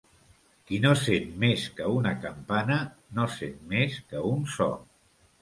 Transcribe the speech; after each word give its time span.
Qui 0.69 0.77
no 0.85 0.93
sent 1.01 1.27
més 1.43 1.65
que 1.81 1.89
una 1.97 2.13
campana, 2.23 2.79
no 3.19 3.27
sent 3.35 3.61
més 3.75 4.01
que 4.09 4.25
un 4.33 4.43
so. 4.57 4.73